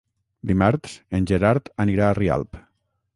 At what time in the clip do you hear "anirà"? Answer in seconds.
1.85-2.09